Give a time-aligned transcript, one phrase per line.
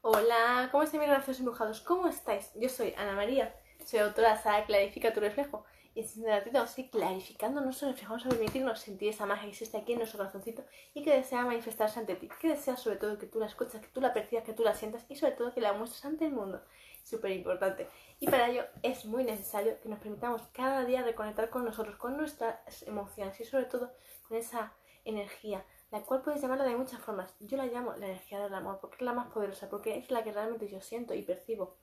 [0.00, 1.80] Hola, ¿cómo estáis mis graciosos embrujados?
[1.80, 2.52] ¿Cómo estáis?
[2.54, 3.52] Yo soy Ana María,
[3.84, 8.12] soy autora de Sara Clarifica tu reflejo y en este ratito estoy clarificando nuestro reflejo,
[8.12, 10.64] vamos a permitirnos sentir esa magia que existe aquí en nuestro corazoncito
[10.94, 13.88] y que desea manifestarse ante ti, que desea sobre todo que tú la escuchas, que
[13.88, 16.32] tú la percibas, que tú la sientas y sobre todo que la muestres ante el
[16.32, 16.62] mundo.
[17.02, 17.88] Súper importante.
[18.20, 22.16] Y para ello es muy necesario que nos permitamos cada día reconectar con nosotros, con
[22.16, 23.90] nuestras emociones y sobre todo
[24.28, 24.74] con esa
[25.04, 27.34] energía la cual puedes llamarla de muchas formas.
[27.40, 30.22] Yo la llamo la energía del amor porque es la más poderosa, porque es la
[30.22, 31.76] que realmente yo siento y percibo.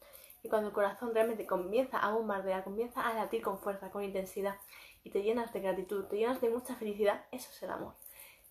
[0.43, 4.57] Y cuando el corazón realmente comienza a bombardear, comienza a latir con fuerza, con intensidad,
[5.03, 7.95] y te llenas de gratitud, te llenas de mucha felicidad, eso es el amor.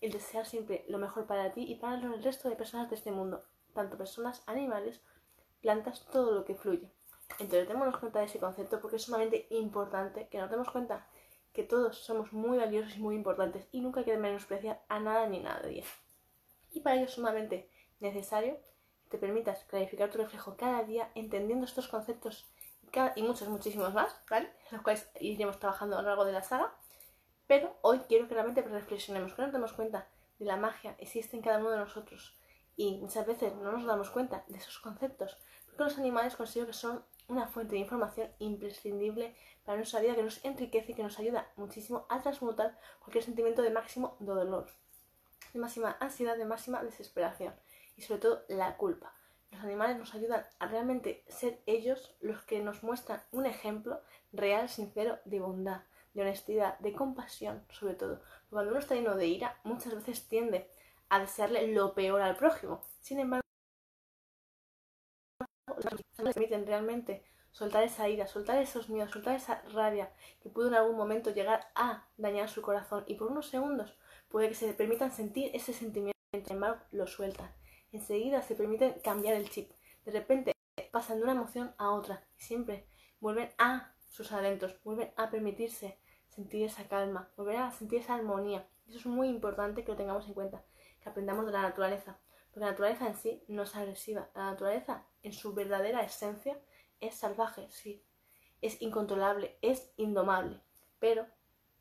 [0.00, 3.12] El desear siempre lo mejor para ti y para el resto de personas de este
[3.12, 5.00] mundo, tanto personas, animales,
[5.60, 6.90] plantas, todo lo que fluye.
[7.38, 11.06] Entonces, démonos cuenta de ese concepto porque es sumamente importante que nos demos cuenta
[11.54, 15.26] que todos somos muy valiosos y muy importantes y nunca hay que menospreciar a nada
[15.26, 15.84] ni nadie.
[16.72, 18.58] Y para ello es sumamente necesario
[19.04, 22.46] que te permitas clarificar tu reflejo cada día entendiendo estos conceptos
[23.16, 24.50] y muchos, muchísimos más, ¿vale?
[24.70, 26.72] Los cuales iremos trabajando a lo largo de la saga.
[27.46, 30.06] Pero hoy quiero que realmente reflexionemos, que nos demos cuenta
[30.38, 32.36] de la magia que existe en cada uno de nosotros.
[32.76, 36.72] Y muchas veces no nos damos cuenta de esos conceptos, porque los animales considero que
[36.72, 41.18] son una fuente de información imprescindible para nuestra vida que nos enriquece y que nos
[41.18, 44.66] ayuda muchísimo a transmutar cualquier sentimiento de máximo dolor,
[45.52, 47.54] de máxima ansiedad, de máxima desesperación
[47.96, 49.14] y sobre todo la culpa.
[49.50, 54.00] Los animales nos ayudan a realmente ser ellos los que nos muestran un ejemplo
[54.32, 58.20] real, sincero de bondad, de honestidad, de compasión, sobre todo.
[58.50, 60.70] Cuando uno está lleno de ira, muchas veces tiende
[61.08, 62.82] a desearle lo peor al prójimo.
[63.00, 63.44] Sin embargo,
[66.22, 70.96] permiten realmente soltar esa ira, soltar esos miedos, soltar esa rabia que pudo en algún
[70.96, 73.96] momento llegar a dañar su corazón y por unos segundos
[74.28, 77.54] puede que se permitan sentir ese sentimiento, sin embargo lo sueltan.
[77.92, 79.70] Enseguida se permiten cambiar el chip.
[80.04, 80.52] De repente
[80.90, 82.88] pasan de una emoción a otra y siempre
[83.20, 85.98] vuelven a sus adentros, vuelven a permitirse
[86.28, 88.66] sentir esa calma, volver a sentir esa armonía.
[88.88, 90.64] Eso es muy importante que lo tengamos en cuenta,
[91.04, 92.18] que aprendamos de la naturaleza.
[92.50, 94.30] Porque la naturaleza en sí no es agresiva.
[94.34, 96.58] La naturaleza, en su verdadera esencia,
[97.00, 98.02] es salvaje, sí.
[98.62, 100.60] Es incontrolable, es indomable.
[100.98, 101.26] Pero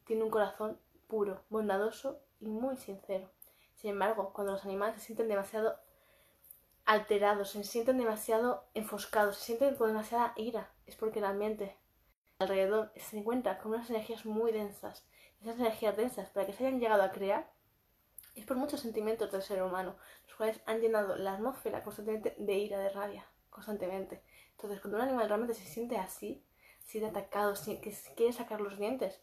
[0.06, 3.32] tiene un corazón puro, bondadoso y muy sincero.
[3.76, 5.80] Sin embargo, cuando los animales se sienten demasiado
[6.86, 11.78] alterados, se sienten demasiado enfoscados, se sienten con demasiada ira, es porque el ambiente
[12.40, 15.08] alrededor se encuentra con unas energías muy densas.
[15.42, 17.53] Esas energías densas, para que se hayan llegado a crear,
[18.36, 19.96] es por muchos sentimientos del ser humano,
[20.28, 24.22] los cuales han llenado la atmósfera constantemente de ira, de rabia, constantemente.
[24.52, 26.44] Entonces, cuando un animal realmente se siente así,
[26.84, 29.22] así de atacado, que quiere sacar los dientes,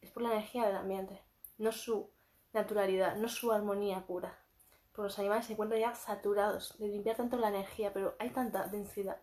[0.00, 1.22] es por la energía del ambiente,
[1.58, 2.10] no su
[2.52, 4.38] naturalidad, no su armonía pura.
[4.92, 8.66] Porque los animales se encuentran ya saturados de limpiar tanto la energía, pero hay tanta
[8.68, 9.20] densidad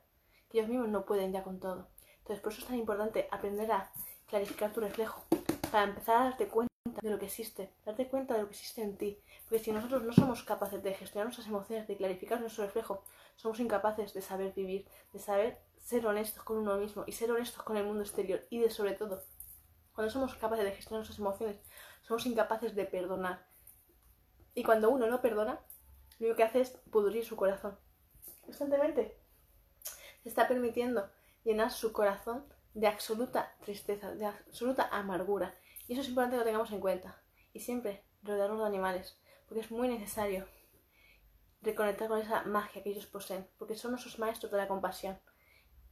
[0.49, 1.87] que ellos mismos no pueden ya con todo.
[2.19, 3.91] Entonces, por eso es tan importante aprender a
[4.27, 5.23] clarificar tu reflejo,
[5.71, 8.81] para empezar a darte cuenta de lo que existe, darte cuenta de lo que existe
[8.81, 9.19] en ti.
[9.43, 13.03] Porque si nosotros no somos capaces de gestionar nuestras emociones, de clarificar nuestro reflejo,
[13.35, 17.63] somos incapaces de saber vivir, de saber ser honestos con uno mismo y ser honestos
[17.63, 18.45] con el mundo exterior.
[18.49, 19.23] Y de sobre todo,
[19.93, 21.57] cuando somos capaces de gestionar nuestras emociones,
[22.01, 23.45] somos incapaces de perdonar.
[24.55, 25.59] Y cuando uno no perdona,
[26.17, 27.77] lo único que hace es pudrir su corazón.
[28.45, 29.17] Constantemente
[30.23, 31.09] se está permitiendo
[31.43, 35.55] llenar su corazón de absoluta tristeza, de absoluta amargura.
[35.89, 37.19] Y eso es importante que lo tengamos en cuenta.
[37.51, 40.47] Y siempre rodearnos de animales, porque es muy necesario
[41.63, 45.19] reconectar con esa magia que ellos poseen, porque son nuestros maestros de la compasión,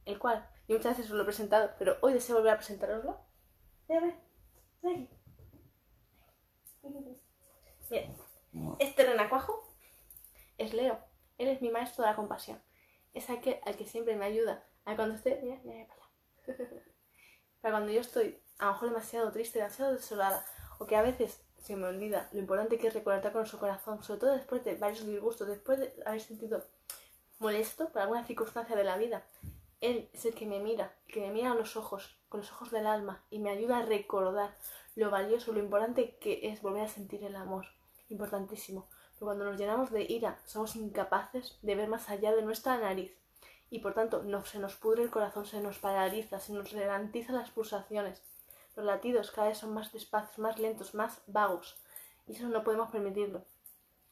[0.04, 3.18] el cual yo muchas veces os lo he presentado, pero hoy deseo volver a presentároslo.
[7.90, 8.16] Bien,
[8.78, 9.68] este renacuajo
[10.58, 11.00] es Leo,
[11.38, 12.62] él es mi maestro de la compasión,
[13.14, 16.56] es aquel al que siempre me ayuda a cuando esté, mira, mira, para,
[17.60, 20.44] para cuando yo estoy a lo mejor demasiado triste, demasiado desolada,
[20.78, 24.02] o que a veces se me olvida lo importante que es reconectar con su corazón,
[24.02, 26.64] sobre todo después de varios disgustos, después de haber sentido
[27.38, 29.22] molesto por alguna circunstancia de la vida.
[29.80, 32.70] Él es el que me mira, que me mira a los ojos, con los ojos
[32.70, 34.56] del alma, y me ayuda a recordar
[34.96, 37.66] lo valioso, lo importante que es volver a sentir el amor.
[38.08, 38.88] Importantísimo.
[39.14, 43.12] Pero cuando nos llenamos de ira, somos incapaces de ver más allá de nuestra nariz.
[43.70, 47.32] Y por tanto, no, se nos pudre el corazón, se nos paraliza, se nos ralentiza
[47.32, 48.22] las pulsaciones
[48.78, 51.82] los latidos cada vez son más despacios, más lentos, más vagos.
[52.28, 53.44] Y eso no podemos permitirlo.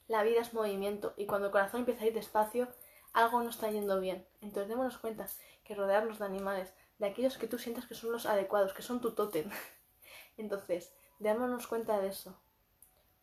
[0.08, 2.66] La vida es movimiento y cuando el corazón empieza a ir despacio,
[3.12, 4.26] algo no está yendo bien.
[4.40, 5.28] Entonces démonos cuenta
[5.62, 9.00] que rodearnos de animales, de aquellos que tú sientas que son los adecuados, que son
[9.00, 9.48] tu tótem.
[10.36, 12.36] Entonces, démonos cuenta de eso.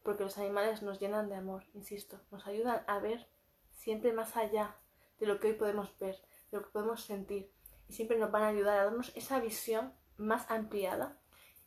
[0.01, 3.27] Porque los animales nos llenan de amor, insisto, nos ayudan a ver
[3.73, 4.77] siempre más allá
[5.19, 6.15] de lo que hoy podemos ver,
[6.51, 7.51] de lo que podemos sentir.
[7.89, 11.19] Y siempre nos van a ayudar a darnos esa visión más ampliada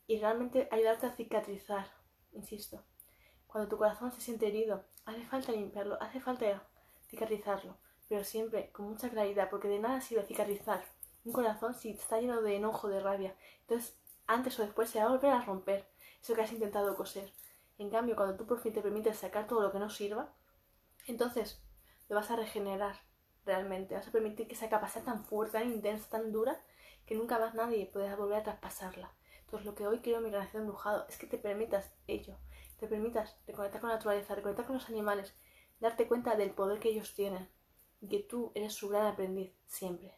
[0.07, 1.87] y realmente ayudarte a cicatrizar,
[2.33, 2.83] insisto.
[3.45, 6.63] Cuando tu corazón se siente herido, hace falta limpiarlo, hace falta
[7.09, 7.77] cicatrizarlo,
[8.07, 10.83] pero siempre con mucha claridad, porque de nada sirve cicatrizar
[11.27, 13.35] un corazón si está lleno de enojo, de rabia.
[13.61, 15.85] Entonces, antes o después se va a volver a romper
[16.21, 17.33] eso que has intentado coser.
[17.77, 20.33] En cambio, cuando tú por fin te permites sacar todo lo que no sirva,
[21.05, 21.61] entonces
[22.07, 22.95] lo vas a regenerar
[23.45, 23.95] realmente.
[23.95, 26.61] Vas a permitir que esa capa sea tan fuerte, tan intensa, tan dura,
[27.05, 29.11] que nunca más nadie pueda volver a traspasarla.
[29.47, 32.35] Entonces, lo que hoy quiero en mi relación embrujado es que te permitas ello.
[32.81, 35.33] Te permitas reconectar con la naturaleza, reconectar con los animales,
[35.79, 37.49] darte cuenta del poder que ellos tienen
[38.01, 40.13] y que tú eres su gran aprendiz siempre.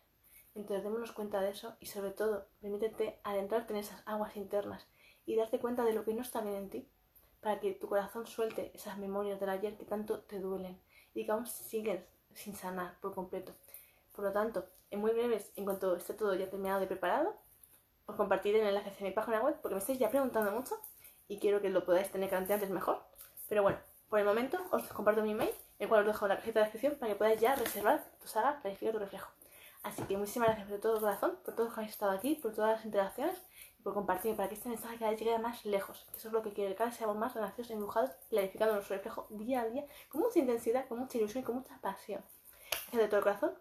[0.55, 4.87] Entonces démonos cuenta de eso y sobre todo permítete adentrarte en esas aguas internas
[5.27, 6.89] y darte cuenta de lo que no está bien en ti
[7.39, 10.81] para que tu corazón suelte esas memorias del ayer que tanto te duelen
[11.13, 12.03] y que aún siguen
[12.33, 13.53] sin sanar por completo.
[14.11, 17.37] Por lo tanto, en muy breves, en cuanto esté todo ya terminado y preparado,
[18.09, 20.75] os compartiré el enlace hacia mi página web porque me estáis ya preguntando mucho
[21.27, 23.03] y quiero que lo podáis tener que antes mejor.
[23.47, 23.77] Pero bueno,
[24.09, 26.65] por el momento os comparto mi email, el cual os dejo en la cajita de
[26.65, 29.31] descripción para que podáis ya reservar tu saga Clarifica tu reflejo.
[29.83, 32.77] Así que muchísimas gracias de todo corazón, por todos que habéis estado aquí, por todas
[32.77, 33.37] las interacciones
[33.79, 36.05] y por compartir, para que este mensaje cada vez llegue más lejos.
[36.11, 38.73] Que eso es lo que quiero, que cada vez seamos más graciosos y embrujados, clarificando
[38.73, 42.21] nuestro reflejo día a día, con mucha intensidad, con mucha ilusión y con mucha pasión.
[42.71, 43.53] Gracias de todo corazón.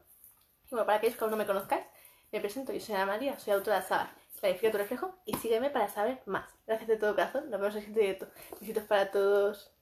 [0.66, 1.84] Y bueno, para aquellos que aún no me conozcáis,
[2.32, 5.70] me presento, yo soy Ana María, soy autora de saga Clarifica tu reflejo y sígueme
[5.70, 6.48] para saber más.
[6.66, 8.28] Gracias de todo corazón, nos vemos en el siguiente directo.
[8.60, 9.72] Besitos para todos.